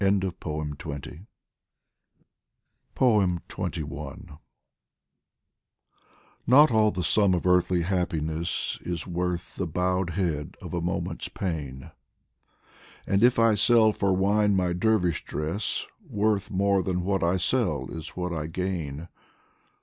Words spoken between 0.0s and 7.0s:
XXI NOT all